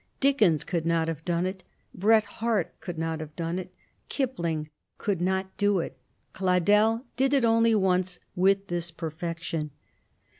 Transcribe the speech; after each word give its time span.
Dickens 0.19 0.63
could 0.63 0.83
not 0.83 1.07
have 1.09 1.23
done 1.25 1.45
it, 1.45 1.63
Bret 1.93 2.25
Harte 2.25 2.71
could 2.81 2.97
not 2.97 3.19
have 3.19 3.35
done 3.35 3.59
it, 3.59 3.71
Kipling 4.09 4.67
could 4.97 5.21
not 5.21 5.55
do 5.57 5.77
it: 5.77 5.95
Cladel 6.33 7.05
did 7.15 7.35
it 7.35 7.45
only 7.45 7.75
once, 7.75 8.17
with 8.35 8.65
this 8.65 8.89
perfection. 8.89 9.69